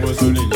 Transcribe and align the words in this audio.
Mussolini. 0.00 0.55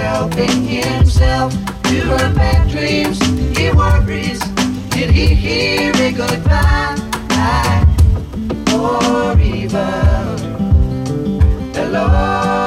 Helping 0.00 0.64
himself 0.64 1.52
to 1.84 2.00
her 2.12 2.34
bad 2.34 2.68
dreams, 2.70 3.18
he 3.56 3.70
worries. 3.70 4.40
Did 4.90 5.10
he 5.10 5.26
hear 5.34 5.92
a 5.94 6.12
goodbye? 6.12 6.96
Or 8.72 9.38
even 9.38 10.38
hello? 11.74 12.59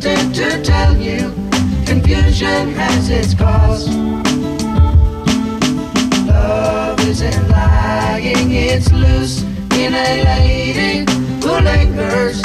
Certain 0.00 0.32
to 0.32 0.62
tell 0.62 0.96
you. 0.96 1.32
Confusion 1.86 2.72
has 2.74 3.10
its 3.10 3.34
cause. 3.34 3.88
Love 6.26 7.00
isn't 7.00 7.48
lying, 7.48 8.50
it's 8.52 8.92
loose 8.92 9.42
in 9.74 9.94
a 9.94 10.22
lady 10.24 11.10
who 11.42 11.60
lingers, 11.60 12.40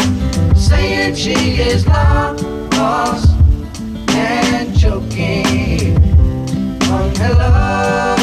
saying 0.55 1.15
she 1.15 1.59
is 1.61 1.85
lost 1.87 3.29
and 4.09 4.79
choking 4.79 5.97
on 6.89 7.15
hello. 7.15 8.22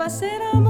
para 0.00 0.08
ser 0.08 0.40
amor. 0.54 0.69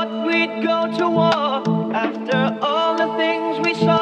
thought 0.00 0.26
we'd 0.26 0.62
go 0.62 0.78
to 0.96 1.10
war 1.10 1.94
after 1.94 2.58
all 2.62 2.96
the 2.96 3.14
things 3.18 3.58
we 3.66 3.74
saw. 3.74 3.99